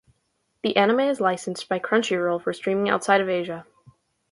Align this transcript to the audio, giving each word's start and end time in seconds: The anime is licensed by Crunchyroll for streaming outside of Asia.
The 0.63 0.77
anime 0.77 1.01
is 1.01 1.21
licensed 1.21 1.69
by 1.69 1.77
Crunchyroll 1.77 2.41
for 2.41 2.53
streaming 2.53 2.89
outside 2.89 3.21
of 3.21 3.29
Asia. 3.29 3.67